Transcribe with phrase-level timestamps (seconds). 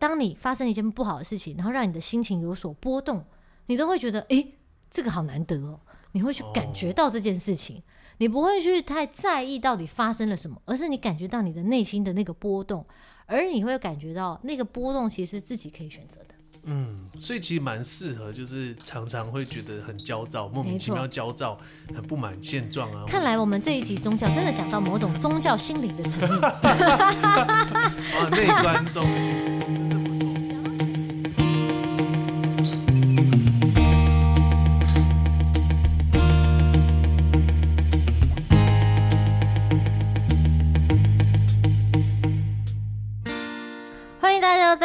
[0.00, 3.22] 当你发生一件不好的事情，然后让你的心情有所波动，
[3.66, 4.54] 你都会觉得，诶，
[4.90, 5.78] 这个好难得哦。
[6.12, 7.82] 你会去感觉到这件事情，哦、
[8.18, 12.84] 你不会去太在意到底发生了什么，而是你感觉到你的内心的那个波动，
[13.26, 16.34] 而你会感觉到那个波动其实是自己可以选择的。
[16.64, 16.86] 嗯，
[17.18, 21.58] 所以其实蛮适合，就是常常会觉得很焦躁，莫名其妙焦躁，
[21.94, 23.04] 很不满现状啊。
[23.06, 26.40] 看来我们这一集宗教真的讲到某种宗教心理的层面。
[26.42, 29.99] 啊，内观中心。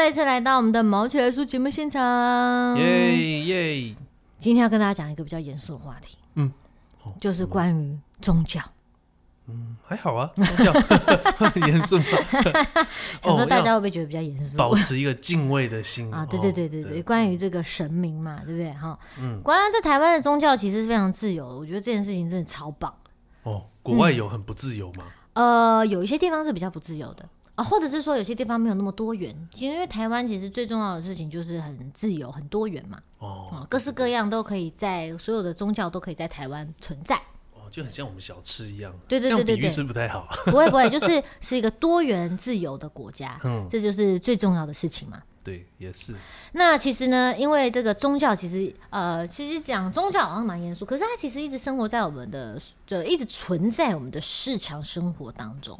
[0.06, 3.96] 再次来到我们的毛起来说节目现场，耶耶！
[4.38, 6.54] 今天要跟大家讲一个比较严肃的话题，嗯，
[7.20, 8.62] 就是关于宗教。
[9.48, 10.72] 嗯，还好啊，宗教
[11.36, 12.06] 很 严肃吗？
[13.24, 14.60] 想说大家会不会觉得比较严肃？
[14.60, 16.24] 保持一个敬畏的心 啊！
[16.24, 18.72] 对对对对对，关于这个神明嘛，对不对？
[18.74, 22.94] 哈，嗯，关于在台湾的宗教其实是非常自由的，我觉得这件事情真的超棒。
[23.42, 25.06] 哦，国外有很不自由吗？
[25.34, 27.28] 呃，有一些地方是比较不自由的。
[27.56, 33.00] 啊，或者是说有些地方没有那么多元，其实因为台湾其实最重要的事情就是很自由、很多元嘛。
[33.20, 37.16] 哦，各式各样都可以在所有的宗教都可以在台湾存在。
[37.54, 38.94] 哦，就很像我们小吃一样。
[39.08, 40.28] 对对对对对，是不太好。
[40.46, 43.40] 不会不会，就是是一个多元自由的国家。
[43.46, 45.22] 嗯，这就是最重要的事情嘛。
[45.42, 46.14] 对，也是。
[46.54, 55.80] 那其实呢，因为这个宗教其实呃，其实讲宗教好像蛮严肃，可是它其实一直生活在我们的，就一直存在我们的日常生活当中。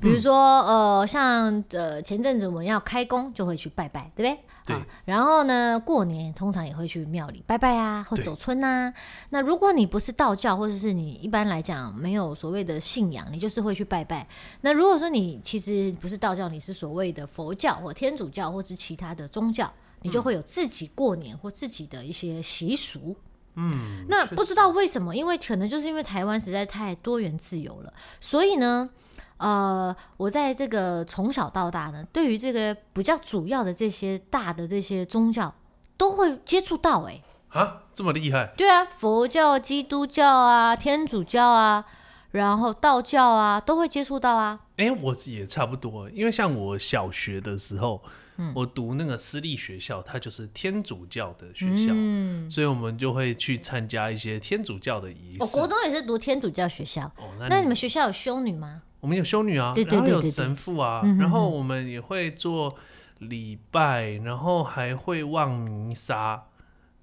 [0.00, 4.44] 比如说，嗯、呃，像呃前阵子我们要开工，就会去拜拜，对不对？
[4.66, 4.76] 对。
[4.76, 8.92] 啊、然后呢，过年通常也会去庙里拜拜啊，或走村啊。
[9.30, 14.26] 那如果你不是道教，或者是你一般来讲没有所谓的信仰，你就是会去拜拜。
[14.62, 19.70] 那如果说你其实不是道教，你是所谓的佛教或天主教，或是其他的宗教，
[20.02, 23.14] 你就会有自己过年或自己的一些习俗。
[23.54, 24.04] 嗯。
[24.08, 28.90] 那不知道为什么，因为可能就是因为台湾实在太多元自由了，所以呢。
[29.36, 35.52] 呃，我在这个从小到大呢，对于这个比较主要的这些大的这些宗教，
[35.96, 38.52] 都会接触到哎、欸，啊，这么厉害？
[38.56, 41.84] 对啊，佛教、基督教啊、天主教啊，
[42.30, 44.60] 然后道教啊，都会接触到啊。
[44.76, 48.02] 哎、欸，我也差不多，因为像我小学的时候，
[48.36, 55.38] 嗯、我读那个私立学校，它就是天主教的学校，嗯，所以我们就会去参加一些天主教的仪式。
[55.40, 58.82] 我、哦、国中也是读天主教学校，哦，那你，那你们学校有修女吗？
[59.04, 62.74] 我们有修女啊，对对对对对，然后有神父啊，嗯、哼哼然后我们也会做
[63.18, 66.42] 礼拜，然后还会望弥撒，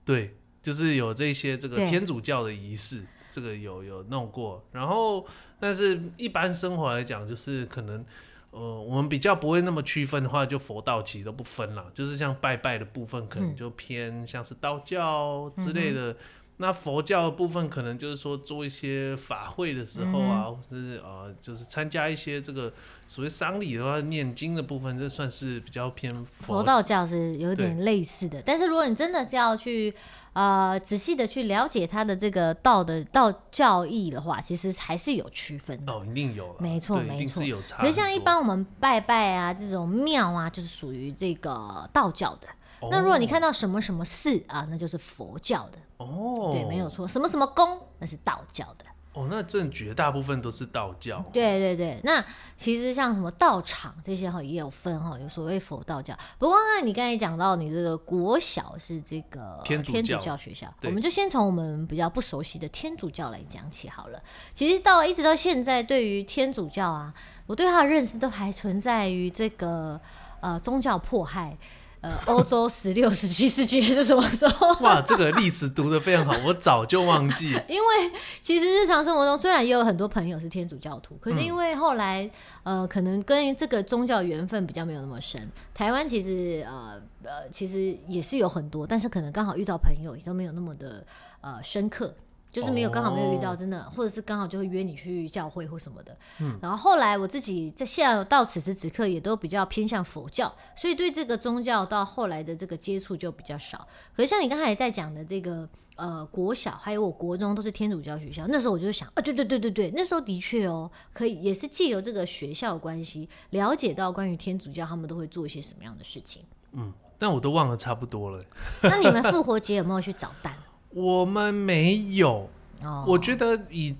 [0.03, 4.65] 对，就是有这些这个天主教的仪式，这个有有弄过。
[4.71, 5.23] 然后，
[5.59, 8.03] 但是一般生活来讲，就是可能
[8.49, 16.13] 呃，我们比较不会那么区分的话，就佛道其实都不分了，就是像拜拜的部分，可能就偏像是道教之类的。
[16.13, 16.17] 嗯
[16.61, 22.71] 那佛教的部分可能就是说做一些法会的时候啊，嗯、或者是呃，就是参加一些这个
[23.07, 28.39] 所谓丧礼的话，念经的部分，这算是比较偏佛，佛道教是有点类似的。
[28.45, 29.91] 但是如果你真的是要去
[30.33, 35.91] 呃仔细的去了解它的这个道的道教义的话，其实还是有区分的。
[35.91, 37.81] 哦，一定有，没错没错，有差。
[37.81, 42.47] 可是像一般我们拜拜啊这种庙啊，就是属于这个道教的。
[42.81, 45.77] 哦、那如果你看到什么什么寺啊，那就是佛教的。
[45.97, 47.07] 哦，对，没有错。
[47.07, 48.85] 什么什么宫，那是道教的。
[49.13, 51.21] 哦，那这绝大部分都是道教。
[51.33, 52.23] 对对对，那
[52.55, 56.17] 其实像什么道场这些哈，也有分哈，有所谓佛道教。
[56.39, 64.23] 不过呢，你刚才讲到你这个国小是这个天主教学校，我们就先从我们比较不熟悉的天主教来讲起好了。
[64.55, 67.13] 其实到一直到现在，对于天主教啊，
[67.47, 69.99] 我对他的认识都还存在于这个
[70.39, 71.57] 呃宗教迫害。
[72.01, 74.67] 呃，欧洲十六、十七世纪是什么时候？
[74.83, 77.49] 哇，这个历史读得非常好，我早就忘记。
[77.69, 82.23] 因为其实日常生活中，虽然也有很多朋友是天主教徒，可是因为后来，
[82.63, 85.47] 嗯、呃，可能跟这个宗教缘分比较没有那么深。
[85.75, 91.05] 台湾其实，呃呃，其实也是有很多，但是可能刚好遇到朋友也都没有那么的
[91.41, 92.15] 呃深刻。
[92.51, 96.15] 就是没有刚好没有遇到真的，或者是刚好就会约你去教会或什么的。
[96.39, 103.87] 嗯，然后后来我自己在现在到此时此刻也都比较偏向佛教，所以对这个宗教到后来的这个接触就比较少。
[104.15, 116.43] 可是像你刚才也在讲的这个呃国小，还有我国中都是天主教学校，那时候我就想啊，对对对对对，那时候的确哦，可以也是借由这个学校关系，了解到关于天主教他们都会做一些什么样的事情。
[116.73, 118.43] 嗯，但我都忘了差不多了。
[118.83, 120.53] 那你们复活节有没有去找蛋？
[120.93, 122.49] 我们没有
[122.83, 123.07] ，oh.
[123.07, 123.95] 我觉得以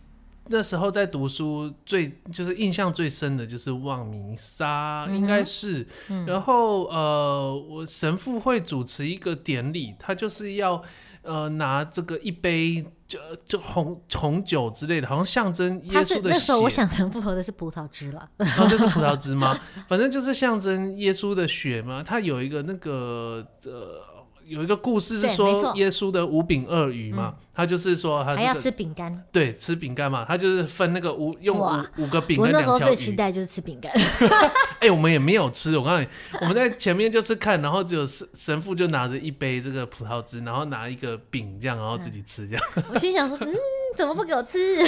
[0.47, 5.87] 那时候在读书最就是印象最深的就是望弥撒，应该是。
[6.09, 10.83] 嗯、然后呃，我神父会主持一个典礼，他就是要
[11.21, 16.29] 呃拿这个一杯就就红红酒之类的，好像象征耶稣的血。
[16.29, 18.29] 那时候我想神父喝的是葡萄汁了。
[18.35, 19.57] 然后这是葡萄汁吗？
[19.87, 22.03] 反正就是象征耶稣的血嘛。
[22.03, 24.01] 他有一个那个呃。
[24.51, 32.45] 有一个故事是说耶稣的五饼二鱼嘛，他就是说他、这个、还要吃饼干，对，吃饼干嘛，他就是分那个五用五五个饼干。
[32.45, 33.89] 我那时候最期待就是吃饼干。
[34.81, 36.07] 哎、欸，我们也没有吃，我告诉你，
[36.41, 42.65] 我们在前面就是看，然后只有神神父就拿着一杯这个葡萄汁，然后拿一个饼这样，然后自己吃这样。
[42.91, 43.55] 我心想说，嗯，
[43.95, 44.83] 怎么不给我吃？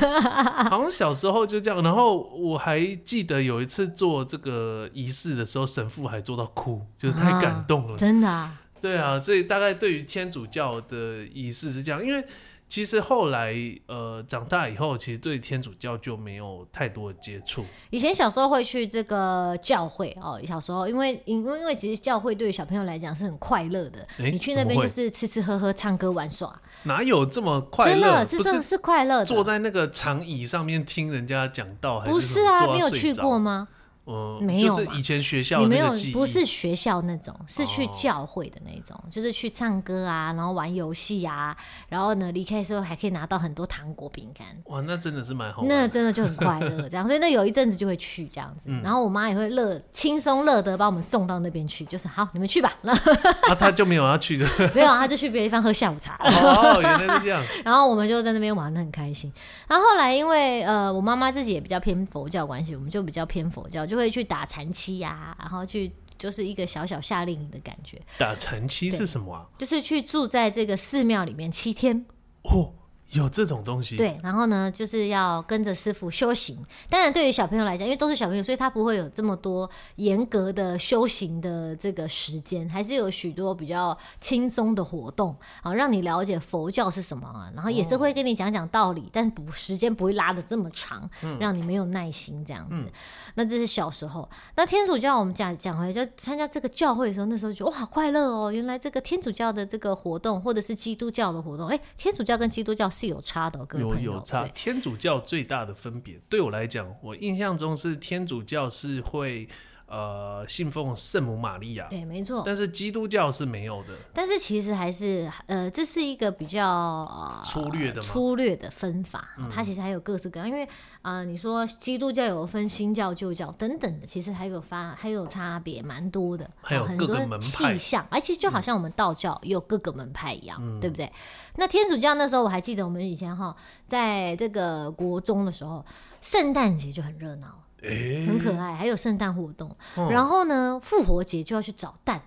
[0.68, 8.52] 好像小时候就这样，然后我还记得有一次做这个仪式的时候，神父还做到哭，就是太感动了，啊、真的、啊。
[8.86, 12.24] 对啊，所以大概对于天主教的仪式是这样，因为
[12.68, 13.54] 其实后来
[13.86, 17.64] 呃长大以后，其实对天主教就没有太多的接触。
[17.90, 27.94] 以前小时候会去这个教会哦，小时候因为因为因为其实教会对于小朋友来讲是很快乐的，你去那边就是吃吃喝喝、唱歌玩耍，哪有这么快乐？
[27.94, 32.66] 真的是真的是快乐的，坐在那个长椅上面听人家讲道，还是不是啊？
[32.72, 33.68] 你有去过吗？
[34.06, 41.56] 嗯，没有，就是以前学校你没有，不是学校那种，是去教会的那种，哦、就是去唱歌啊，然后玩游戏啊，
[41.88, 44.46] 然后呢，离开的时候还可以拿到很多糖果饼干。
[44.66, 52.72] 哇，那真的是蛮好玩，那真的就很快乐，这样，所以那有一阵子就会去这样子，嗯、然后我妈也会乐轻松乐得把我们送到那边去，就是好，你们去吧。
[52.82, 52.92] 那、
[53.50, 56.16] 啊、他就没有要去的，没有，他就去别的地方喝下午茶。
[56.22, 57.42] 哦，原来是这样。
[57.64, 59.32] 然后我们就在那边玩的很开心。
[59.66, 64.66] 然后后来因为呃，我妈妈自己也比较偏佛教关系，我们就比较偏佛教，就会去打禅。
[64.72, 68.00] 期呀、啊，然后去就是一个小小夏令营的感觉。
[68.18, 69.46] 打禅期是什么啊？
[69.56, 72.04] 就是去住在这个寺庙里面七天。
[72.42, 72.74] 哦。
[73.12, 76.58] 有这种东西，对，然后呢，就是要跟着师傅修行。
[76.90, 87.48] 当然，对于小朋友来讲，因为都是小朋友，所以他不会有这么多严格的修行的这个时间，还是有许多比较轻松的活动啊，让你了解佛教是什么啊。
[87.54, 92.76] 然后也是会跟你讲讲道理，哦、但不时间不会拉的这么长，嗯、让你没有耐心这样子。
[92.80, 92.92] 嗯、
[93.36, 94.28] 那这是小时候。
[94.56, 98.50] 那天主教我们讲讲回来，就参加这个教会的时候，那时候就觉得哇，好快乐哦！
[98.50, 102.90] 原来这个天主教的这个活动，或者是基督教的活动，哎，天主教跟基督教。
[102.96, 104.48] 是有差的，各位朋友，有有差。
[104.48, 109.46] 天主教最大的分别，对我来讲，我印象中是天主教是会。
[109.86, 112.42] 呃，信奉圣母玛利亚，对，没错。
[112.44, 113.90] 但是基督教是没有的。
[114.12, 119.28] 但是其实还是，呃，这是一个比较呃粗略的粗略的分法。
[119.38, 120.64] 嗯、它其实还有各式各样，因为
[121.02, 131.12] 啊、呃，你说基督教有分新教、旧教等等的，其实还有发还有差别蛮多的，还有各个门派，很多细项，而且就好像我们道教有各个门派一样，嗯、对不对？
[131.54, 133.54] 那天主教那时候我还记得，我们以前哈，
[133.86, 135.86] 在这个国中的时候，
[136.20, 137.62] 圣诞节就很热闹。
[137.82, 139.68] 很可爱，还有圣诞活动。
[139.96, 142.22] 哦、然后呢，复活节就要去找蛋。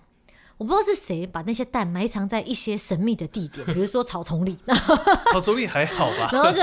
[0.60, 4.58] 我不知道是谁把那些蛋埋藏在一些神秘的地点，比如说草丛里。
[5.32, 6.28] 草丛里还好吧？
[6.34, 6.62] 然后就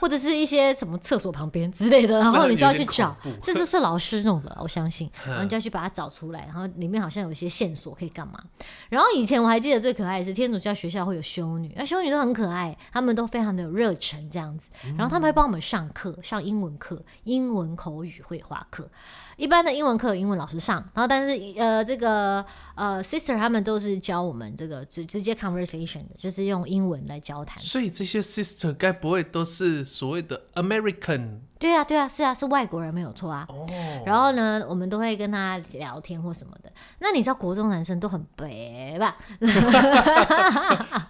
[0.00, 3.16] 或者是一些什么厕所旁边之类的，然后你就要去找。
[3.40, 5.08] 这是是老师弄的，我相信。
[5.24, 8.34] 然后你就要去把它找出来，然后里面好像有一些线索可以干嘛。
[8.88, 14.68] 然后以前我还记得最可爱的是天主教学校会有修女，那修女都很可爱，她们都非常的有热忱这样子。
[14.98, 18.90] 然后他们会帮我们上课，上英文课、英文口语绘画课。
[19.36, 22.42] 一般的英文课有英文老师上，然后但是呃这个
[22.74, 27.62] 呃 sister 他们都是教我们这个直直接 conversation 的，就是用英文来交谈。
[27.62, 31.40] 所以这些 sister 该不会都是所谓的 American？
[31.58, 33.46] 对啊对啊是啊是外国人没有错啊。
[33.48, 33.66] 哦。
[34.04, 36.72] 然后呢，我们都会跟他聊天或什么的。
[36.98, 39.16] 那你知道国中男生都很白吧？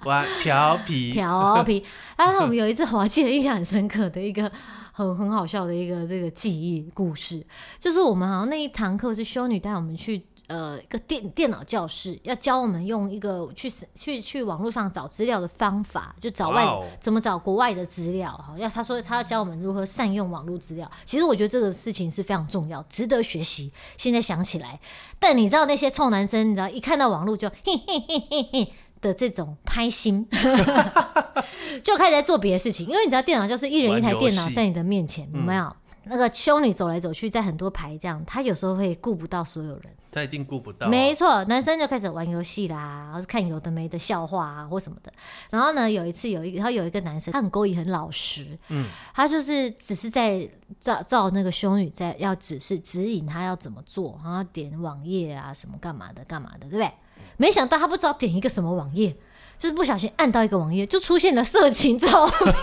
[0.04, 1.85] 哇，调 皮调皮。
[2.16, 4.50] 然后我们有一次我还记得印象很深刻的一个。
[4.97, 7.47] 很很好笑的一个这个记忆故事，
[7.78, 16.84] 就是我们好像那一堂课是修女带我们去呃一个电电脑教室，要教我们用一个去去去网络上找资料的方法，就找外 Wow.
[17.00, 18.54] 怎么找国外的资料哈。
[18.56, 23.72] 要他说他要教我们如何善用网络资料，其实我觉得这个事情是非常重要，值得学习。
[23.96, 24.80] 现在想起来，
[25.18, 28.72] 但你知道那些臭男生，你知道一看到网络就嘿嘿嘿嘿嘿。
[28.98, 30.26] 的这种拍心，
[31.84, 35.76] 就开始在做别的事情，因为你知道电脑就是一人一台电脑在你的面前，有没有？
[36.06, 40.88] 嗯、那个修女走来走去，在很多排这样，她有时候会顾不到所有人，她一定顾不到、啊。
[40.88, 45.12] 没错，男生就开始玩游戏啦，然后是看有的没的笑话啊或什么的。
[45.50, 50.48] 然后呢，有一次有一然后有一个男生，他很勾引，很老实，嗯，他就是只是在
[50.78, 56.90] 照照那个修女在要指示指引他要怎么做，然后点网页啊什么干嘛的干嘛的，对不对？
[57.36, 59.14] 没想到他不知道点一个什么网页，
[59.58, 62.54] 就是不小心按到一个网页，就出现了色情照片。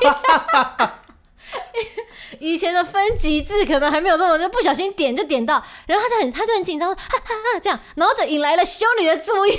[2.39, 9.57] 以前的分级制可能还没有那么，就不小心点就点到，然后他就很他就很紧张，哈哈哈这样，然后就引来了修女的注意。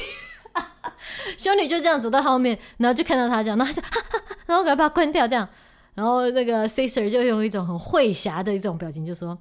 [1.36, 5.48] 修女就这样走到后面，然后就看到他这样，然后就哈哈，然后赶快把它关掉这样，
[5.94, 9.36] 然后那个 sister 就用一种很会侠的一种表情就说。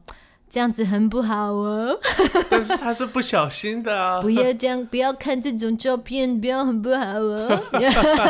[0.53, 1.97] 这样子很不好哦，
[2.47, 4.21] 但是他是不小心的啊！
[4.21, 7.59] 不要这样，不要看这种照片，不要很不好哦。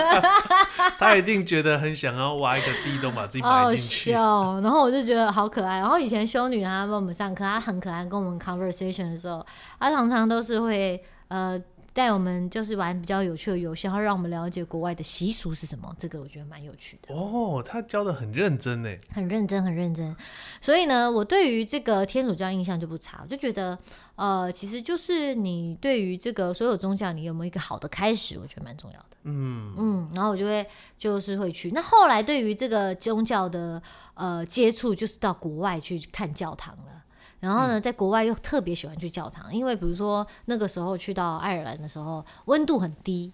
[0.98, 4.16] 他一定觉得很想要挖一个地洞把自己埋进去。
[4.16, 5.80] 好笑，然后我就觉得好可爱。
[5.80, 9.46] 然后以前修女她帮我们上课，她很可爱，跟我们 conversation 的时候，
[9.78, 11.62] 她常常都是会呃。
[11.94, 15.96] 带我们就是玩比较有趣的游戏，然后让我们了解国外的习俗是什么。
[16.00, 17.14] 这个我觉得蛮有趣的。
[17.14, 20.16] 哦，他教的很认真呢，很认真，很认真。
[20.60, 23.78] 所以呢，我对于这个天主教印象就不差，我就觉得，
[24.16, 29.18] 呃，其实就是你对于这个所有宗教，你有没有一个好的开始，我觉得蛮重要的。
[29.26, 30.66] 嗯嗯，然后我就会
[30.98, 31.70] 就是会去。
[31.72, 33.82] 那后来对于这个宗教的
[34.16, 37.03] 呃接触，就是到国外去看教堂了。
[37.44, 43.34] 然后呢，在国外又特别喜欢去教堂，因为比如说那个时候去到爱尔兰的时候，温度很低，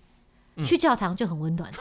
[0.64, 1.72] 去教堂就很温暖。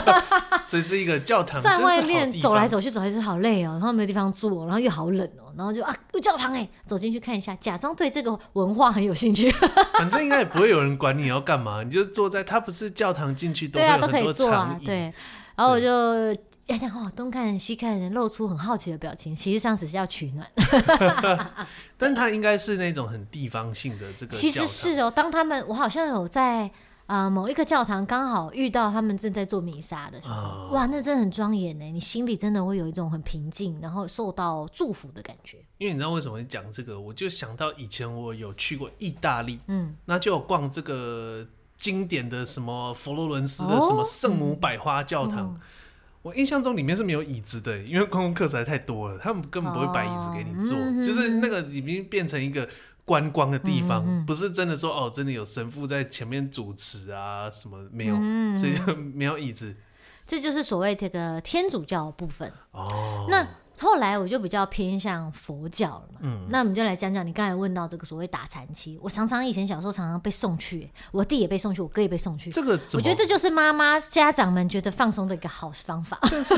[0.64, 9.50] 所以是一个教堂，在外面走来走去，走来走去好累哦，然后没有地方坐，然后又好冷哦，然后就啊，有教堂哎，走进去看一下，假装对这个文化很有兴趣。
[9.98, 15.12] 反正应该也不会有人管你要干嘛，你就坐在，它不是教堂进去都对啊，都可以坐啊，对。
[15.54, 16.34] 然后我就。
[16.66, 20.50] 呀，哦，东看西看，露出很好奇的表情，其实上只是要取暖。
[21.96, 24.36] 但他应该是那种很地方性的这个。
[24.36, 26.66] 其实是哦，当他们我好像有在
[27.06, 35.58] 啊、呃、某一个教堂刚好遇到他们正在做弥撒的时候，哦、哇，那真的很庄严呢，你心里真的会有一种很平静，然后受到祝福的感觉。
[35.78, 41.46] 因为你知道为什么会讲这个，我就想到以前我有去过意大利，嗯，那就有逛这个
[41.76, 45.46] 经典的什么佛罗伦斯的什么圣母百花教堂。
[45.46, 45.60] 哦嗯
[46.26, 52.68] 我印象中里面是没有椅子的，因为观光客实在太多了，他们根本不会摆椅子给你坐，哦、就是那个已经变成一个
[53.04, 59.72] 观光的地方，嗯、不是真的说哦，真的有神父在前面主持啊什么没有，嗯、所以就没有椅子。
[60.26, 63.26] 这就是所谓这个天主教的部分哦。
[63.30, 63.46] 那。
[63.78, 68.98] 后来我就比较偏向佛教了嘛，嗯，那我们就来讲讲你刚才问到这个所谓打禅期。
[69.02, 72.50] 我常常以前小时候常常被送去，我弟也被送去，我哥也被送去。
[72.50, 76.18] 这个我觉得这就是妈妈家长们觉得放松的一个好方法。
[76.30, 76.56] 但是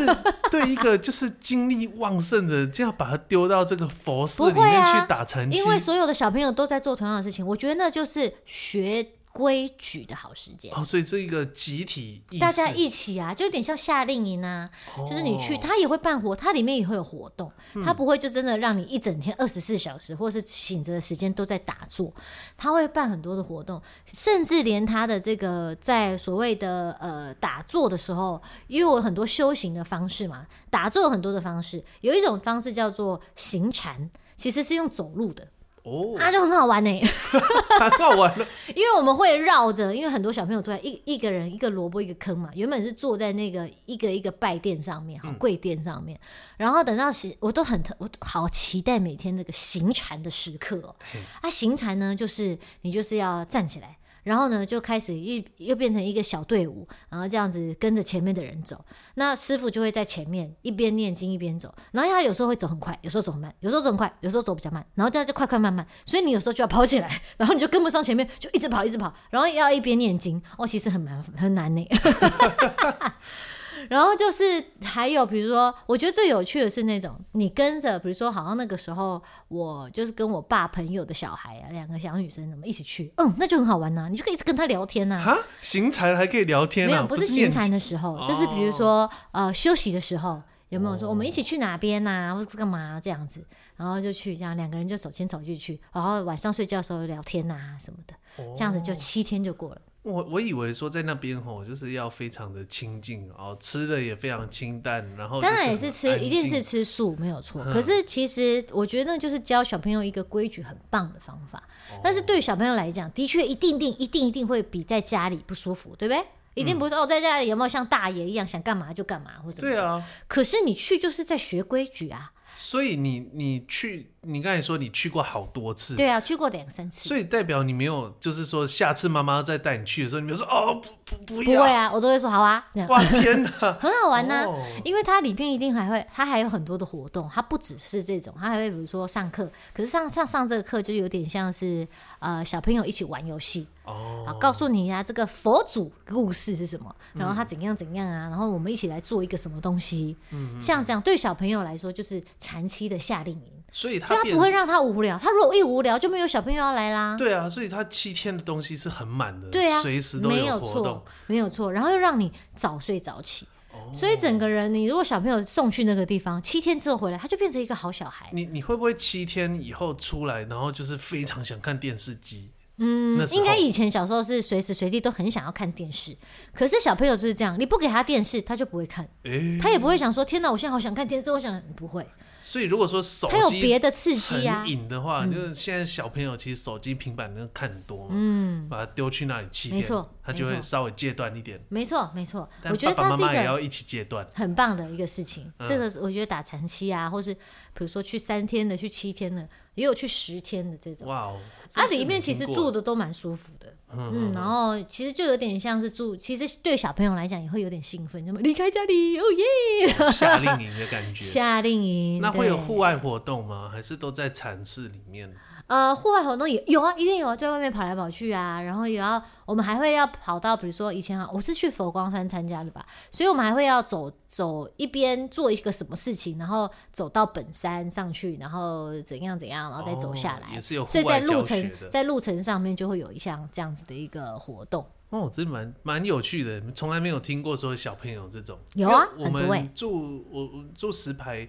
[0.50, 9.06] 对一个就是精力旺盛的，就要把他丢到这个佛寺里面去打禅期，因为所有的小朋友都在做同样的事情，我觉得那就是学。
[9.38, 10.74] 规矩的好时间。
[10.74, 17.48] 哦，所以这一个集体意识，大家一起啊，就有点像夏令营啊，哦、就是你去，他也会办活，他里面也会有活动，
[17.84, 22.12] 他、嗯、不会就真的让你一整天二十四小时或是醒着的时间都在打坐，
[22.56, 23.80] 他会办很多的活动，
[24.12, 35.46] 甚至连他的这个在所谓的呃打坐的时候，因为我有很多修行的方式嘛，打坐有很多的方式，有一种方式叫做行禅，其实是用走路的。
[35.88, 37.00] 哦，那、啊、就很好玩呢，
[37.80, 38.46] 很好玩了。
[38.76, 46.28] 因为我们会绕着，因为很多小朋友坐在一一个人一个萝卜一个坑嘛，原本是坐在那个一个一个拜垫上面，哈，跪垫上面，嗯、
[46.58, 50.94] 然后等到行，我都很我好期待每天那个行禅的时刻哦。
[51.12, 53.96] 嘿啊，行禅呢，就是你就是要站起来。
[54.28, 58.84] 然后呢，就开始又又变成一个小队伍，然后这样子跟着前面的人走。
[59.14, 61.74] 那师傅就会在前面一边念经一边走。
[61.92, 64.84] 然后他有时候会走很快，有时候走很慢，有时候走很快，有时候走比较慢。
[64.94, 70.42] 然后这样就快快慢慢，所以你有时候就要跑起来， 然后你就跟不上前面，就一直跑一直跑，然后要一边念经。
[70.58, 71.88] 哦，其实很难很难呢。
[73.88, 83.12] 然后就是还有，比如说，我觉得最有趣的是那种你跟着，比如说，好像那个时候我就是跟我爸朋友的小孩啊，两个小女生，怎么一起去？
[83.16, 85.18] 嗯，那就很好玩呐，你就可以一直跟他聊天呐。
[85.18, 86.90] 哈，行禅还可以聊天啊？
[86.90, 93.44] 没有，不是行禅的时候，就是比如说呃休息的时候，有没有说我们一起去哪边呐，或者干嘛这样子？
[93.76, 98.14] 然后就去这样，两个人就手牵手就去，然后晚上睡觉的时候聊天呐什么的，
[98.56, 99.80] 这样子就七天就过了。
[100.02, 107.62] 我我以为说在那边吼，就是要非常的清静哦，吃的也非常清淡，然后当然也是吃，一定是吃素没有错。
[107.66, 111.58] 嗯、可是其实我觉得那就是教小朋友一个规矩很棒的方法。
[111.92, 116.24] 哦、但是对小朋友来讲，的确一定定一定一定会比在家里不舒服，对不对？
[116.54, 120.02] 一定不是说、嗯、哦，在家里有没有像大爷一样想干嘛就干嘛或者对啊？
[120.26, 122.32] 可是你去就是在学规矩啊。
[122.60, 127.08] 所以你你去，你刚才说你去过好多次，对啊，去过两三次。
[127.08, 130.74] 所以代表你没有，就是说下次妈妈再带你去的时候，你没有说哦
[131.06, 132.66] 不不不要，不会啊，我都会说好啊。
[132.88, 133.48] 哇天哪，
[133.78, 141.86] 很好玩呐、啊，哦、因为它里面一定还会，它还有很多的活动，它不只是这种，它还会比如说上课，可是上上上这个课就有点像是
[142.18, 143.68] 呃小朋友一起玩游戏。
[143.84, 153.52] 哦，啊，告诉你呀、啊，这个佛祖故事是什么，然后他怎样怎样啊，然后我们一起来做一个什么东西，嗯，像这样对小朋友来说就是长期的夏令营。
[153.70, 155.18] 所以他，他不会让他无聊。
[155.18, 157.14] 他如果一无聊，就没有小朋友要来啦。
[157.18, 159.48] 对啊，所以他七天的东西是很满的。
[159.50, 161.72] 对啊，随时都有活动，没有错，没有错。
[161.72, 168.30] 然后又让你早睡早起，哦，所以整个人，你如果小朋友送去那个地方，七天之后回来，他就变成一个好小孩。
[168.32, 172.48] 你你会不会七天以后出来，然后就是非常想看电视机？
[172.78, 176.16] 嗯，应该以前小时候是随时随地都很想要看电视，
[176.54, 182.06] 可是小朋友就是这样，你不给他电视，他就不会看，欸、他也不会想说天哪，我现在好想看电视，我想不会。
[182.40, 191.60] 所以如果说手机他有别的刺激啊，成瘾的话，就是现在小朋友其实手机、平板能看很多嘛，嗯，把它丢去那里七天，没错，他就会稍微戒断一点。
[191.68, 195.52] 没错，没错，我觉得爸爸妈妈也要一起戒断，很棒的一个事情。
[195.66, 197.40] 这个我觉得打禅七啊，或是比
[197.78, 199.48] 如说去三天的，去七天的。
[199.74, 201.38] 也有去十天的这种，哇哦！
[201.74, 209.88] 啊，里面其实住的都蛮舒服的，嗯，然后其实就有点像是住，其实对小朋友来讲也会有点兴奋，那么离开家里，哦耶！
[210.12, 213.70] 夏令营的感觉，夏令营，那会有户外活动吗？
[213.72, 215.34] 还是都在禅室里面？
[215.68, 234.86] 呃，户外活动也有啊，一定有啊，在外面跑来跑去啊，然后也要，我们还会要跑到，比如说以前啊，我是去佛光山参加的吧，所以我们还会要走走一边做一个什么事情，然后走到本山上去，然后怎样怎样，然后再走下来，哦、也是有所以在路程在路程上面就会有一项这样子的一个活动。
[235.10, 238.58] 哦，真蛮蛮有趣的，从来没有听过说小朋友这种。
[238.74, 241.46] 有啊，我们住我住石牌。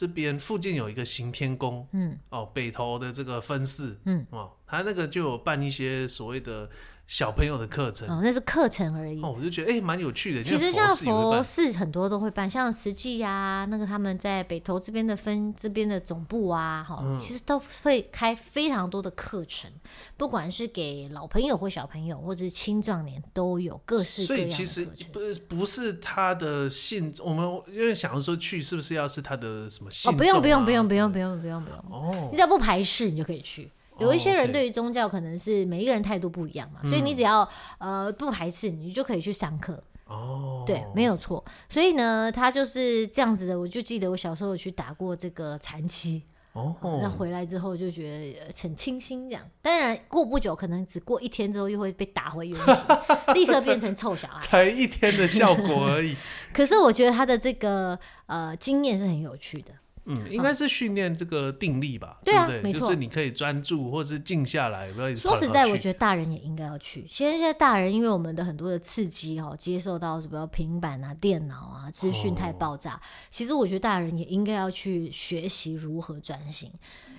[0.00, 6.70] 这边附近有一个行天宫，嗯，哦，北投的这个分寺，嗯，哦，他那个就有办一些所谓的。
[7.10, 9.20] 小朋友的课程哦，那是课程而已。
[9.20, 10.40] 哦，我就觉得哎，蛮、欸、有趣的。
[10.40, 19.68] 其实像佛寺很多都会办，像慈济呀，那个他们在北投这边的分这边的总部啊，哈、嗯，其实都会开非常多的课程，
[20.16, 24.66] 不管是给老朋友或小朋友，或者是青壮年，都有各式各样的课程。
[24.66, 30.14] 所以其实不是不是他的信，我们因为想要说去，是不是要是他的什么信、啊？
[30.14, 33.68] 哦，不用不用不用不用不用不用不用哦，你只要不排斥，你就可以去。
[34.00, 39.82] 有一些人对于宗教可能是每一个人态度不一样嘛，所以你只要呃不排斥，你就可以去上课。
[40.06, 41.44] 哦，对，没有错。
[41.68, 43.58] 所以呢，他就是这样子的。
[43.58, 46.24] 我就记得我小时候有去打过这个禅七。
[46.52, 49.48] 哦，那回来之后就觉得很清新，这样。
[49.62, 52.74] 当然过不久，可能只过一天之后又会被打回原形，
[53.34, 54.40] 立刻变成臭小孩。
[54.40, 56.16] 才一天的效果而已。
[56.52, 57.96] 可是我觉得他的这个
[58.26, 59.72] 呃经验是很有趣的。
[60.10, 62.18] 嗯，应该是训练这个定力吧？
[62.24, 67.06] 对啊，没错，就是你可以专注，或是静下来，不要说实在，我觉得大人也应该要去。
[67.06, 72.94] 现在现在大人，因为我们的很多的刺激哦，接受到什么平板啊、电脑啊，资讯太爆炸。
[72.94, 76.70] 哦、其实我觉得大人也应该要去学习如何专心。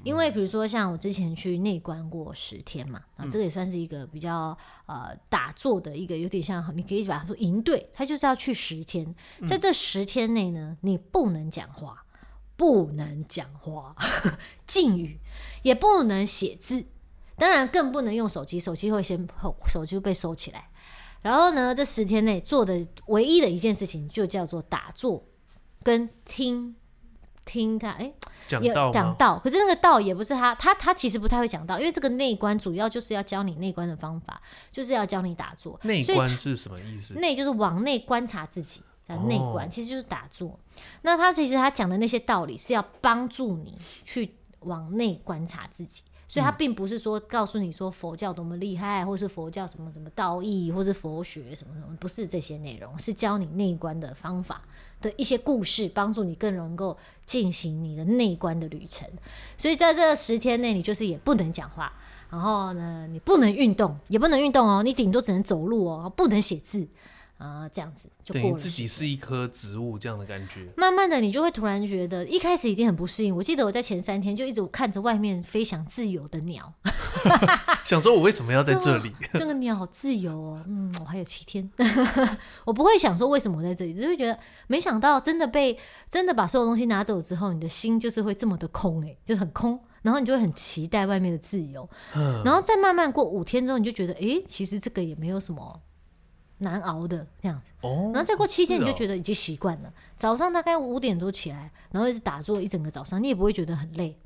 [0.04, 9.13] 因为比如说像我之前去内观过十天嘛，啊，这个也算是一个比较呃打坐的一个，有点像你可以把它说营队，他就是要去十天，
[9.47, 12.00] 在这十天内呢，你不能讲话。
[12.62, 13.95] 不能讲话，
[14.67, 15.19] 禁语，
[15.63, 16.86] 也不能写字，
[17.36, 19.28] 当然更不能用手机，手机会先
[19.67, 20.69] 手机被收起来。
[21.24, 25.26] 然后呢，这十天内做的唯一的一件事情就叫做打坐
[25.82, 26.76] 跟听
[27.45, 28.13] 听他哎
[28.47, 34.39] 讲道讲道，可是那个道也不是他他他其实不太会讲道，因为这个内观主要就是要教你内观的方法，
[34.71, 35.80] 就是要教你打坐。
[35.82, 37.15] 内观是什么意思？
[37.15, 38.84] 内就是往内观察自己。
[39.07, 40.57] 内观其实就是打坐，
[41.01, 54.61] 那他其实他讲的那些道理是要帮助你去往内观察自己，所以他并不是说告诉你说佛教多么厉害，或是佛教什么什么道义，或是佛学什么什么，不是这些内容，是教你内观的方法
[55.01, 59.05] 的一些故事，帮助你更能够进行你的内观的旅程。
[59.57, 61.91] 所以在这十天内，你就是也不能讲话，
[62.29, 66.87] 然后呢，你不能运动，也不能运动哦，你顶多只能走路哦，不能写字。
[67.41, 70.71] 啊，这样子就过自己是一棵植物这样的感觉。
[70.77, 73.36] 慢慢的，你就会突然觉得，一开始一定很不适应。
[73.36, 76.71] 我记得我在前三天就一直看着外面飞翔自由的鸟，
[77.84, 79.12] 想说我为什么要在这里？
[79.34, 81.67] 这，这个鸟好自由哦，嗯，我还有七天，
[82.63, 85.75] 我不会想说为什么我在这里，只是觉得没想到真的被
[86.12, 95.82] 真的把所有东西拿走之后，你的心就是会这么的空，哎，就很空，然后你就会很期待外面的自由，嗯，然后再慢慢过五天之后，你就觉得，哎，其实这个也没有什么。
[96.62, 99.89] 难熬的这样子，哦，然后再过七天你就觉得已经习惯了。
[99.89, 104.17] 哦，早上大概五点多起来，然后一直打坐一整个早上，你也不会觉得很累。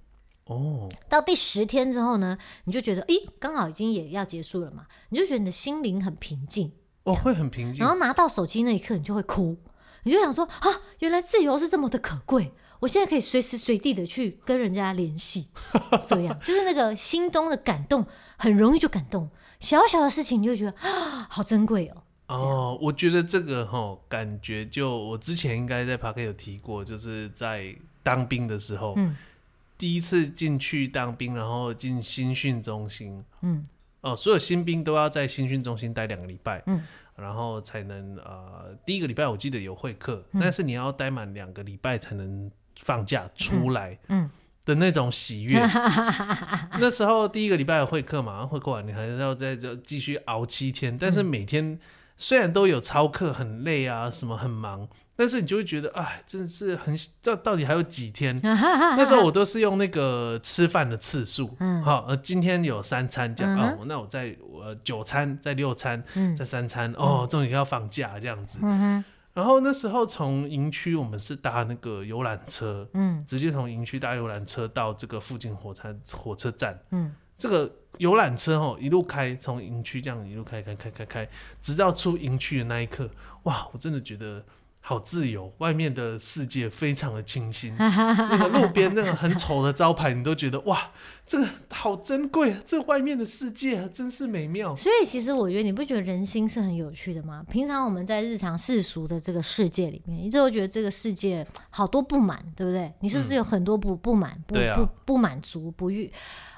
[0.45, 6.71] 哦，到第十天之后呢，你就觉得，咦，刚好已经也要结束了嘛，你就觉得你的心灵很平静。
[7.04, 7.80] 哦，会很平静。
[7.84, 9.58] 然后拿到手机那一刻，你就会哭，
[10.04, 10.69] 你就想说啊，
[11.00, 15.48] 原来自由是这么的可贵，我现在可以随时随地的去跟人家联系，
[16.06, 18.06] 这样就是那个心中的感动，
[18.38, 19.30] 很容易就感动。
[19.60, 22.04] 小小的事情，你就会觉得啊，好珍贵哦。
[22.27, 29.15] 哦，我觉得这个哈感觉，就我之前应该在 Park 有提过，就是在当兵的时候，嗯，
[29.77, 33.63] 第一次进去当兵，然后进新训中心，嗯，
[34.01, 36.81] 哦，所有新兵都要在新训中心待两个礼拜，嗯，
[37.15, 44.23] 然后才能呃，第一个礼拜我记得有会课，嗯，但是你要待满两个礼拜才能放假出来，嗯。
[44.23, 44.29] 嗯。
[44.65, 45.59] 的那种喜悦，
[46.81, 51.79] 那时候第一个礼拜有会课嘛，会课完你还是要在这继续熬七天，但是每天
[52.17, 58.39] 虽然都有操课，很累啊，什么很忙，但是你就会觉得，哎，真的是很，这到底还有几天？
[58.43, 66.04] 那时候我都是用那个吃饭的次数，好，呃，今天有三餐这样，哦，那我在我九餐，在六餐，
[66.38, 68.60] 在三餐，哦，终于要放假这样子。
[69.34, 81.29] 然后那时候从营区，我们是搭那个游览车，嗯，直接从营区搭游览车到这个附近火车火车站，嗯，这个游览车哦一路开，从营区这样一路开开开开开，
[81.62, 83.10] 直到出营区的那一刻，
[83.43, 84.43] 哇，我真的觉得。
[84.88, 87.73] 好自由，外面的世界非常的清新。
[87.79, 90.91] 那个路边那个很丑的招牌，你都觉得哇，
[91.25, 92.61] 这个好珍贵啊！
[92.65, 94.75] 这外面的世界啊，真是美妙。
[94.75, 97.43] 所以其实我觉得，你不觉得人心是很有趣的吗？
[97.49, 102.93] 平常我们在日常世俗的这个世界里面，一直都觉得这个世界好多不满，对不对？
[102.99, 106.11] 你是不是有很多不不满、不不不满足、不欲？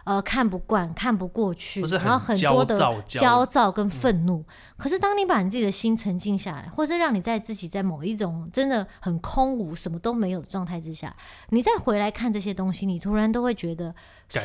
[0.03, 4.37] 呃，看不惯，看不过去，然后很多的焦躁跟愤怒。
[4.37, 4.45] 嗯、
[4.77, 11.13] 可是，当你把你自己的心沉静下来，或是让你在自己在某一种真的很空无、什么都没有的状态之下，
[11.49, 13.93] 你再回来看这些东西，你突然都会觉得，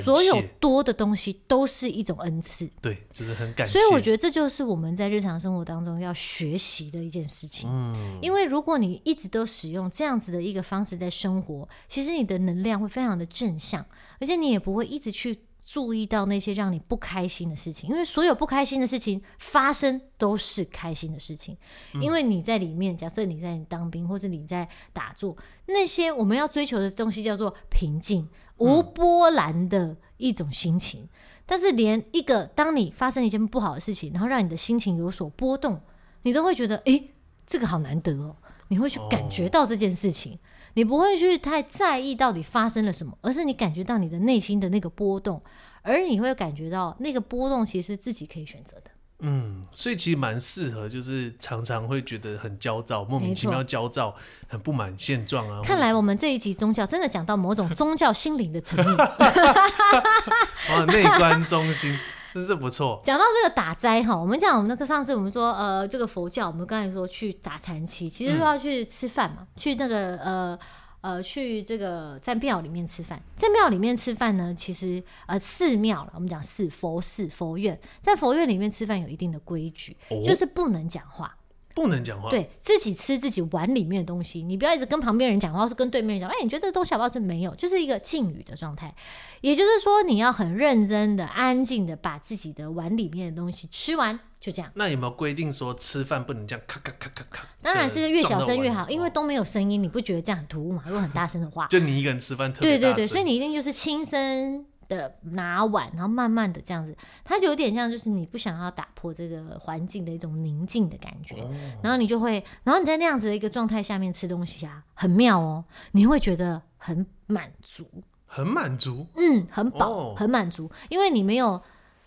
[0.03, 2.68] 所有多的东西都是一种恩赐。
[2.81, 3.73] 对，就是很感谢。
[3.73, 7.68] 所以，我觉得这就是我们在日常生活当中要学习的一件事情。
[7.71, 13.85] 嗯，因为如果你一直都使用这样子的一个方式在生活，其实你的能量会非常的正向，
[14.21, 15.40] 而且你也不会一直去。
[15.64, 21.57] 注意到那些让你不开心的事情，因为所有不开心的事情发生都是开心的事情，
[22.01, 22.96] 因为你在里面。
[22.96, 31.09] 假设你在当兵，或者你在打坐，那些我们要追求的东西叫做平静、无波澜的一种心情。
[31.46, 35.81] 但是，连一个当你发生一件不好的事情，然后让你的心情有所波动，
[36.22, 37.11] 你都会觉得，诶，
[37.46, 38.37] 这个好难得哦。
[38.68, 40.38] 你会去感觉到这件事情。
[40.74, 45.42] 你不会去太在意到底发生了什么，而是你感觉到你的内心的那个波动，
[45.82, 48.90] 而你会感觉到那个波动其实是自己可以选择的。
[49.24, 54.16] 嗯，所以其实蛮适合，就是常常会觉得很焦躁，莫名其妙焦躁，
[54.48, 55.61] 很不满现状啊。
[55.62, 58.96] 看来我们这一集宗教真的讲到某种宗教心灵的层面。
[58.96, 61.96] 啊， 内观中心。
[62.33, 63.01] 真是不错。
[63.05, 70.59] 讲到这个打斋哈，我们讲我们那个上次我们说呃，这个佛教，我们刚才说去打禅期，其实都要去吃饭嘛，嗯、去那个呃
[71.03, 81.37] 呃去这个在庙里面吃饭，在庙里面吃饭呢，其实呃寺庙了，我们讲寺佛寺佛院，在佛院里面吃饭有一定的规矩，哦、就是不能讲话。
[81.74, 87.18] 不能讲话，对自己吃自己碗里面的东西，你不要一直跟旁边人讲话，或是跟对面人讲，哎，你觉得这个东西好不好吃？
[87.18, 88.94] 没有，就是一个禁语的状态。
[89.40, 94.70] 也就是说，你要很认真的、安静的把自己的碗里面的东西吃完，就这样。
[94.74, 97.46] 那有没有规定说吃饭不能这样咔咔咔咔咔？
[97.61, 100.82] 当然是越小声越好，因为都没有声音，你不觉得这样很突兀吗？
[100.87, 102.78] 如果很大声的话， 就你一个人吃饭特别。
[102.78, 104.64] 对对对，所以你一定就是轻声。
[104.94, 111.37] 的拿碗，然后慢慢的这样子，它就有点像，就是你不想要打破这个环境的一种宁静的感觉，
[111.83, 117.87] 然后你就会，然后你在那样子的一个状态下面吃东西啊，很妙哦，你会觉得很满足，
[118.26, 121.61] 很满足，嗯，很饱，很满足，因为你没有。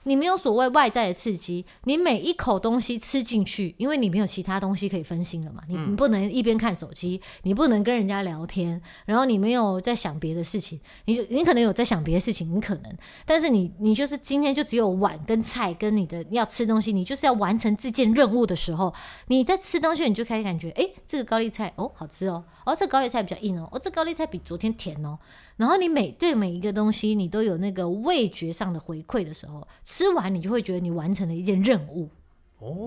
[0.06, 18.94] 你没有所谓外在的刺激，你每一口东西吃进去，因为你没有其他东西可以分心了嘛，你不能一边看手机，你不能跟人家聊天，然后你没有在想别的事情，你就你可能有在想别的事情，你可能，但是你你就是今天就只有碗跟菜跟你的要吃东西，你就是要完成这件任务的时候，
[19.28, 25.18] 你在吃东西，你就开始感觉，哎，这个高丽菜哦好吃哦，哦这个高丽菜比较硬哦，哦这个高丽菜比昨天甜哦。
[25.58, 32.10] 然后你每对每一个东西，你都有那个味觉上的回馈的时候，吃完你就会觉得你完成了一件任务。
[32.60, 32.86] 哦，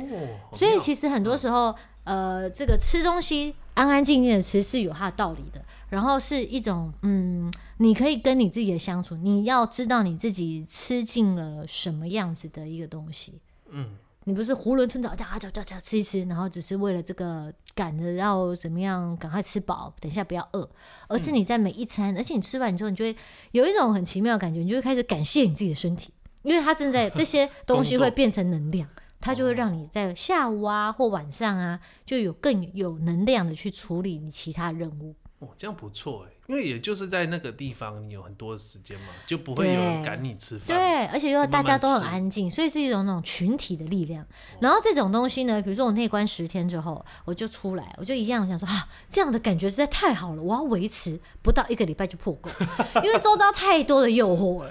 [0.52, 5.64] 所以其实很多时候，呃，这个吃东西安安静静的吃是有它的道理的。
[5.88, 13.40] 然后是一种，嗯，你可以跟你自己的相处，你要知道你自己吃进了什么样子的一个东西。
[13.70, 13.96] 嗯。
[14.24, 20.68] 你不是囫囵吞枣，叫叫叫叫吃一吃，然后只是为了这个赶着要怎么样赶快吃饱，等一下不要饿，
[21.08, 23.16] 而是你在每一餐，而且你吃完之后，你就会
[23.52, 26.12] 有一种很奇妙的感觉，你就会开始感谢你自己的身体，
[26.42, 28.88] 因为它正在这些东西会变成能量，
[29.20, 35.14] 它就会让你在下午啊或晚上啊就有更有能量的去处理你其他任务。
[35.40, 40.76] 哦，这样不错哎，因为也就是在那个地方，你有很多的时间嘛，就不会有人赶你吃饭。
[40.76, 44.26] 对，而且又大家都很安静，所以是一种那种群体的力量。
[44.60, 52.50] 然后这种东西呢，比如说我内观十天之后，我就出来，我就一样想说啊，这样的感觉实在太好了，我要维持不到一个礼拜就破功，
[53.04, 54.70] 因为周遭太多的诱惑了，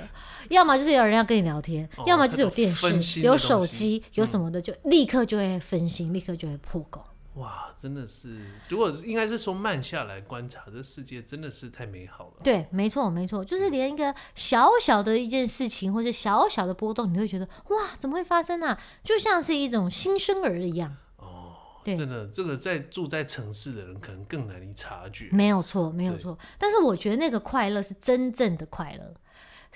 [0.50, 7.02] 要么就是有人要跟你聊天，哦、要么就是有电视、有手机、有什么的，就立刻就会分心，立刻就会破功。
[7.38, 12.34] 哇，真的是，如果应该是说慢下来观察，这世界真的是太美好了。
[12.44, 18.80] 对，没错，没错，就是连一个小小的一件事情，或者小小的波动，你会觉得哇，怎么会发生啊？
[19.04, 20.98] 就像是一种新生儿一样。
[21.18, 25.30] 哦，对，真的，这个在住在城市的人可能更难以察觉。
[25.32, 26.38] 没有错，没有错。
[26.58, 29.14] 但是我觉得那个快乐是真正的快乐。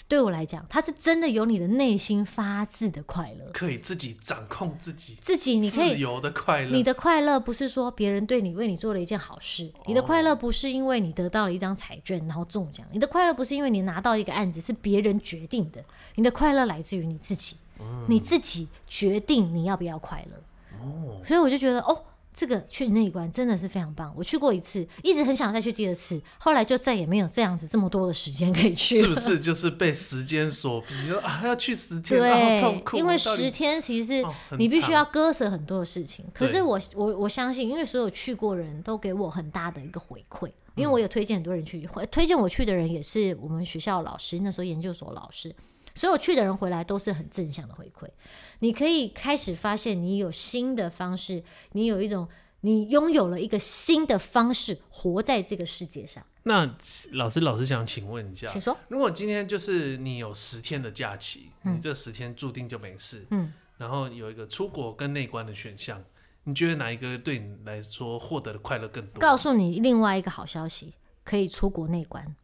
[0.07, 6.71] 对我来讲，它是真的由你的内心发自的快乐，可以自己掌控自己，自己你可以自由的快乐。
[6.71, 15.83] 你的快乐不是说别人对你为你做了一件好事，哦、你的快乐不是因为你得到了一张彩券然后中奖，你的快乐不是因为你拿到一个案子是别人决定的，
[16.15, 20.37] 你的快乐来自于你自己，嗯、你自己决定你要不要快乐。
[20.81, 22.03] 哦，所以我就觉得哦。
[22.33, 28.97] 这个去内关真的是非常棒，我去过一次，一直很想再去第二次，后来就再也没有这样子这么多的时间可以去。
[28.97, 30.87] 是不是就是被时间所逼？
[31.03, 32.97] 你说啊，要去十天， 对，好痛苦。
[32.97, 34.23] 因为十天其实
[34.57, 36.23] 你必须要割舍很多的事情。
[36.25, 45.53] 哦、可是我我我相信，因为所有去过的人都给我很大的一个回馈，因为我有推荐很多人去，嗯、推荐我去的人也是我们学校老师，那时候研究所老师。
[45.93, 48.07] 所有去的人回来都是很正向的回馈，
[48.61, 51.43] 你可以开始发现你有新的方式，
[51.73, 52.27] 你有一种
[52.61, 56.23] 你拥有了一个新的方式活在这个世界上。
[56.43, 56.75] 那
[57.13, 66.03] 老师，老师想请问一下，请说，如果今天就是你有十天的假期，嗯、你这十天注定就没事，嗯，然后有一个出国跟内观的选项，
[66.43, 69.19] 你觉得哪一个对你来说获得的快乐更多？
[69.19, 70.93] 告诉你另外一个好消息，
[71.23, 72.35] 可以出国内观。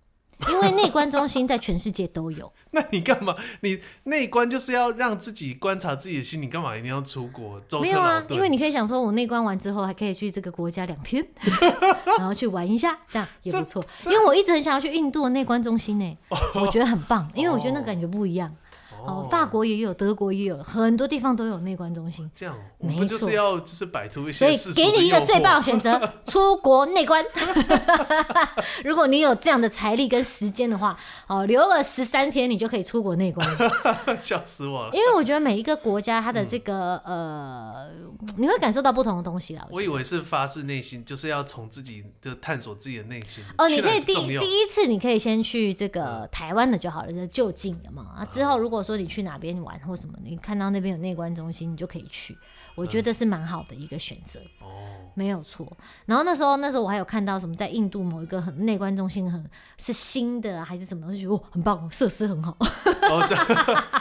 [0.50, 3.36] 因为内观中心在全世界都有， 那你干嘛？
[3.62, 7.60] 你内观就是要让自己观察自己的心，你干嘛一定要出国？
[7.82, 11.26] 没有啊，因为你可以想说，我内观完之后还可以去这个国家两天，
[12.17, 13.84] 然后去玩一下，这样也不错。
[14.06, 16.17] 因为我一直很想要去印度的内观中心呢，
[16.62, 18.50] 我觉得很棒，因为我觉得那感觉不一样。
[18.50, 18.56] 哦，
[19.30, 22.30] 法国也有，德国也有，很多地方都有内观中心。
[22.36, 27.24] 这样，我们就是要就是摆脱一些，所以给你一个最棒的选择，出国内观。
[28.84, 33.48] 如果你有这样的财力跟时间的话，哦，留了十三天，你就可以出国内观。
[34.20, 34.92] 笑死我了！
[34.94, 37.90] 因为我觉得每一个国家它的这个呃，
[38.38, 39.66] 你会感受到不同的东西啦。
[39.70, 43.44] 我以为是发自内心，就是要从自己的探索自己的内心。
[43.58, 48.06] 哦，你可以第第一次，你可以先去这个台湾的就好了，就就近的嘛。
[48.18, 48.97] 啊，之后如果说。
[48.97, 52.36] 你去哪边玩或什么，你看到那边有内观中心，你就可以去。
[52.78, 54.40] 我觉得是蛮好的一个选择。
[54.62, 54.68] 哦。
[55.13, 55.66] 没有错，
[56.06, 59.44] 然后那时候那时候我还有看到什么在印度某一个很内观中心很
[59.80, 63.26] 是新的还是什么，我就觉得哦很棒，设施很好，哦，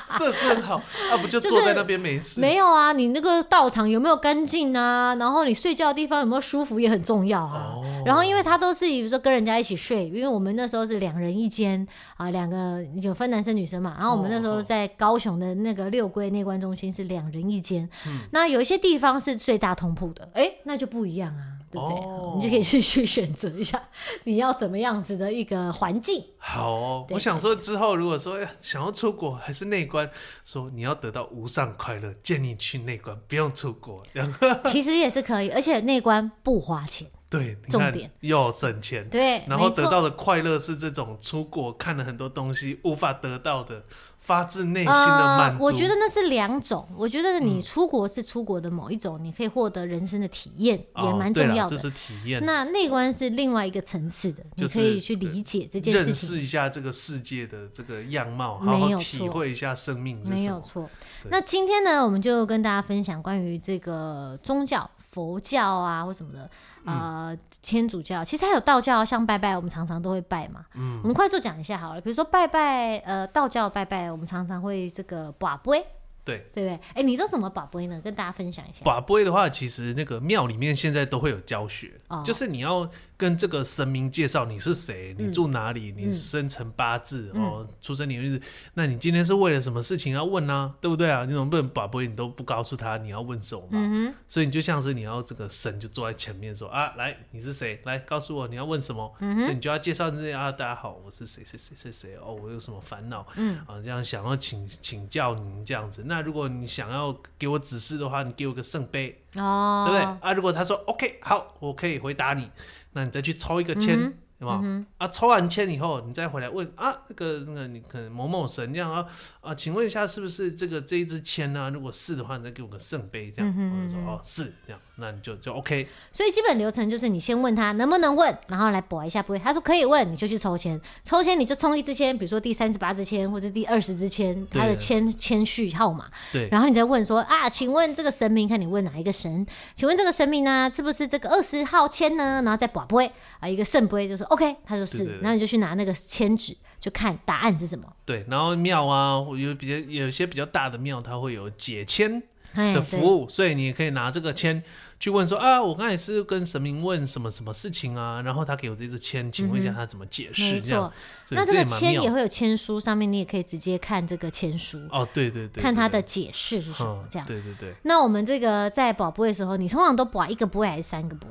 [0.07, 2.39] 设施很好， 那、啊、不就坐在那边没事？
[2.39, 5.15] 没有啊，你那个道场有没有干净啊？
[5.15, 7.73] 然后你睡觉的地方有没有舒服也很重要啊。
[7.77, 13.95] 哦、然后因为他都是比如说跟人家一起睡，因为我们那时候是两人一间啊，两个有分男生女生嘛。
[13.97, 21.07] 然后我们那时候在高雄的那个六龟内观中心是两人一间，嗯、那有一些地方是最大通铺的，哎，那就不。
[21.07, 21.98] 一样啊，对不对？
[21.98, 23.81] 哦、你就可以去去选择一下，
[24.24, 26.20] 你要怎么样子的一个环境。
[26.37, 30.11] 好、哦，我想说之后如果说想要出国还是内观，
[30.44, 34.02] 说你要得到无上快乐，建议去内观，不用出国。
[34.66, 37.07] 其实也是可以，而且内观不花钱。
[37.29, 43.83] 对，重点又省钱，对，然后得到的快乐是这种出国看了很多东西无法得到的，
[44.21, 45.65] 发自内心的满足。
[45.65, 51.71] 我觉得那是两种，我觉得你出国是出国的某一种，你可以获得人生的体验，也蛮重要的。
[51.71, 52.45] 这是体验。
[52.47, 60.41] 那内观是另外一个层次的，你可以去理解这件事情，认识一下这个世界的这个样貌，好好体会一下生命是什么。
[60.41, 60.89] 没有错。
[61.29, 64.89] 那今天呢，我们就跟大家分享关于这个宗教。
[65.09, 66.51] 佛教啊，或什么的，
[66.87, 70.64] 呃，天主教，其实还有道教，像拜拜，我们常常都会拜嘛。
[70.75, 75.85] 嗯，我们快速讲一下好了，比如说拜拜，呃，道教拜拜，我们常常会这个把杯。
[76.25, 76.81] 对对不对？
[76.92, 78.01] 哎，你都怎么把杯呢？
[78.01, 78.81] 跟大家分享一下。
[78.85, 88.40] 把杯的话，其实那个庙里面现在都会有教学，哦、就是你要跟这个神明介绍你是谁，你住哪里，嗯、你生辰八字、嗯、哦，出生年月日。
[88.74, 90.74] 那你今天是为了什么事情要问呢、啊？
[90.81, 91.24] 对不对啊？
[91.24, 92.00] 你怎么不能把不？
[92.02, 97.81] 你都不告诉他你要问什么所以你就像是你要这个神就坐在前面说啊，来，你是谁？
[97.85, 99.11] 来告诉我你要问什么？
[99.20, 103.26] 嗯、所以你就要介绍这些啊，大家好，我是谁谁谁谁谁哦，我有什么烦恼？
[103.37, 106.02] 嗯啊，这样想要请请教您这样子。
[106.05, 110.33] 那如果你想要给我指示的话，你给我个圣杯，哦，对不对啊？
[110.35, 112.50] 如果他说 OK，好，我可以回答你，
[112.92, 115.09] 那你再去抽一个签，嗯、啊？
[115.09, 119.07] 抽完签以后，你再回来问啊，那个那个你可能某某神这样啊
[119.40, 121.70] 啊，请问一下是不是这个这一支签呢？
[121.70, 123.55] 如果是的话，你再给我个圣杯这样。
[123.57, 125.88] 嗯、我就说哦是这样，那你就就 OK。
[126.12, 136.11] 所以基本流程就是你先问他能不能问，然后来博一下不会，他说可以问，你就去抽签，抽签你就抽一支签，比如说第三十八支签或者第二十支签，他的签签序号码。
[136.31, 136.46] 对。
[136.51, 139.46] 然后你再问说啊，请问这个神明，看你问哪一个神？
[139.75, 142.42] 请问这个神明呢，是不是这个二十号签呢？
[142.44, 144.26] 然后再博不会啊，一个圣杯就说。
[144.29, 147.85] OK，他说是，对对对，然后你就去拿那个签纸，就看答案是什么。
[148.05, 152.23] 对，然后庙啊，有比较有些比较大的庙，它会有解签
[152.55, 154.62] 的服务，所以你可以拿这个签
[154.99, 160.61] 去问说啊，我刚才是跟神明问什么什么事情啊，然后他给我这支签，请问一下他怎么解释？
[160.62, 160.91] 这样，
[161.31, 164.79] 那这个签也会有签书，上面你也可以直接看这个签书。
[164.91, 167.05] 哦，对对对，看他的解释是什么？
[167.11, 167.75] 这样，对对对。
[167.83, 171.27] 那我们这个在宝贝的时候，你通常都保一个杯还是三个杯？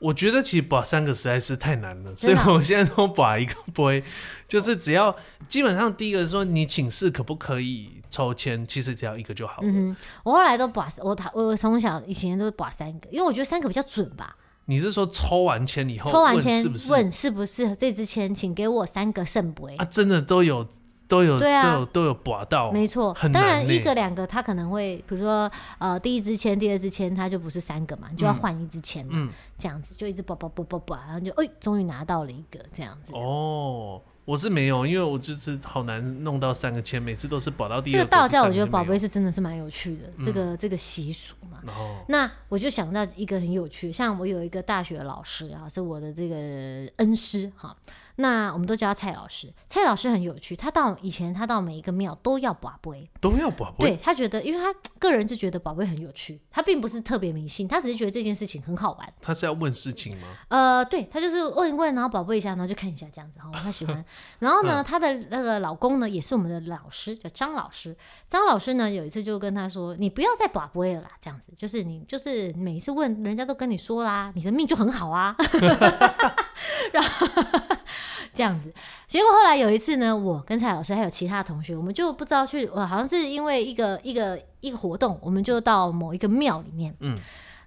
[0.00, 4.02] 我觉得其实把三个实在是太难了，所以我现在都把一个杯，
[4.48, 5.14] 就是只要
[5.46, 9.68] 基本上第一个是说你请示可不可以抽签，其实只要一个就好了。
[9.68, 14.34] 嗯，我后来都把我我从小以前都是把三个，因为我觉得三个比较准吧。
[14.64, 19.84] 你是说抽完签以后，抽完签问是不是这支签，请给我三个圣杯啊？
[19.84, 20.66] 真的都有。
[21.10, 23.12] 都有对啊，都有都有拔到，没错。
[23.32, 33.12] 当然一个两个，他可能会，比如说呃，第一支签，第二支签，他就不是三个嘛，你就要换一支签嘛，嗯，这样子就一直拔拔拔拔拔，然后就哎，终于拿到了一个这样子。
[33.12, 37.98] 哦，我是没有，因为我就是好难弄到三个签，每次都是拔到第二个。
[37.98, 41.58] 这个道教我觉得宝贝是真的是蛮有趣的，嗯、这个这个习俗嘛。
[41.66, 41.96] 哦。
[42.06, 46.36] 那我就想到一个很有趣，像我有一个大学老师啊，是我的这个
[46.98, 47.76] 恩师哈。
[48.20, 50.54] 那我们都叫他蔡老师，蔡老师很有趣。
[50.54, 53.76] 他到以前，他到每一个庙都要拔杯，都要拔杯。
[53.78, 59.12] 对，他觉得，因为他个人就觉得宝贝很有趣，他并不是特别迷信，他只是觉得这件事情很好玩。
[59.20, 60.26] 他是要问事情吗？
[60.48, 63.40] 呃，对，他就是问一问，然后宝贝一下，然后就看一下这样子。
[63.40, 64.04] 哦，他喜欢。
[64.38, 67.96] 然后呢，他的那个老公呢，也是我们的老师，叫张老师。
[68.28, 75.34] 张老师呢，有一次就跟他说：“你不要再拔杯了啦，这样子，就是你就是每一次问，人家都跟你说啦，你的命就很好啊。”
[76.92, 77.26] 然后。
[78.32, 78.72] 这样子，
[79.08, 87.18] 结果后来有一次呢，我跟蔡老师还有其他同学，我们就不知道去，我，好像是因为一个一个一个活动，我们就到某一个庙里面，嗯，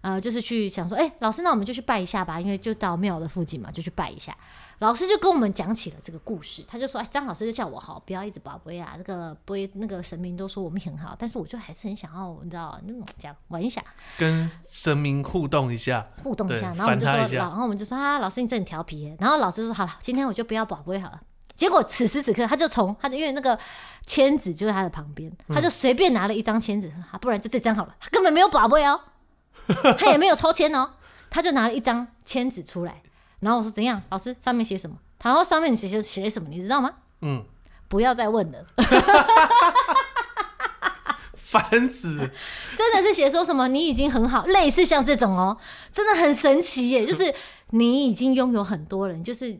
[0.01, 4.35] 呃，就是去想说，哎、欸，老师，那我们就去拜一下吧，因为就到庙的附近嘛，就去拜一下。
[4.83, 8.95] 老师就跟我们讲起了这个故事，他就说：“哎，张老师就叫我好，不要一直拔杯啊。
[8.97, 13.81] 这个杯，那个神明都说我们很好，但是我就还是很想要，你知道，那种这样玩一下，
[14.17, 16.73] 跟神明互动一下，互动一下。
[16.73, 19.15] 然后我们就说，然后我们就说啊，老师你真的很调皮。
[19.21, 21.21] 然后老师说好了，今天我就不要拔杯好了。
[21.55, 23.57] 结果此时此刻，他就从他就因为那个
[24.05, 27.95] 签子就在他的旁边，他就随便拿了一张签子，啊，不然就这张好了。
[28.01, 28.99] 他根本没有拔杯哦，
[29.97, 30.89] 他也没有抽签哦，
[31.29, 33.01] 他就拿了一张签子出来。”
[33.43, 34.01] 然后我说怎样？
[34.09, 34.95] 老师上面写什么？
[35.21, 36.49] 然后上面写写写什么？
[36.49, 36.91] 你知道吗？
[37.21, 37.43] 嗯，
[37.87, 38.65] 不要再问了。
[41.35, 42.17] 烦死！
[42.75, 43.67] 真的是写说什么？
[43.67, 45.55] 你已经很好，类似像这种哦，
[45.91, 47.05] 真的很神奇耶！
[47.07, 47.31] 就是
[47.69, 49.59] 你已经拥有很多人，就是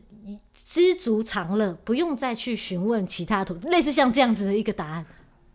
[0.52, 5.06] 知足常乐，不用再去询问其他图，类似像这样子的一个答案，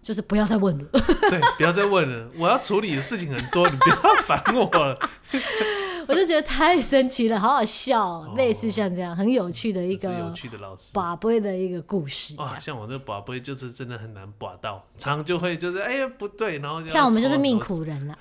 [0.01, 0.85] 就是不要再问了。
[1.29, 2.31] 对，不要再问了。
[2.37, 4.97] 我要处理的事情很多，你不要烦我了。
[6.09, 12.33] 我就觉得太神奇了，好好笑，哦，类似像这样很有趣的一个有趣的老师把杯的一个故事。
[12.35, 18.17] 啊，像我这把杯就是真的很难把到，常就会就是哎呀不对，然后像我们就是命苦人了，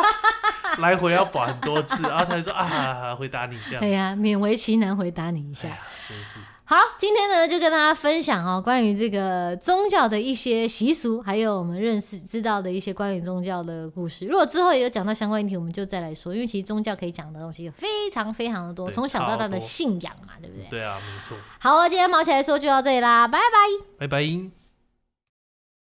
[0.80, 3.80] 来回要把很多次，然后他就说啊回答你这样。
[3.80, 6.40] 对呀，勉为其难回答你一下，哎，真是。
[6.70, 14.26] 好，今天呢就跟大家分享哦，关于这个宗教的一些习俗，还有我们认识知道的一些关于宗教的故事。
[14.26, 16.34] 如果之后也有讲到相关议题，我们就再来说。
[16.34, 20.66] 因为其实宗教可以讲的东西有非常非常的多，从小到大的信仰嘛，对不对？
[20.68, 21.34] 对啊，没错。
[21.58, 24.57] 好，今天毛起来说就到这里啦，拜拜，拜拜。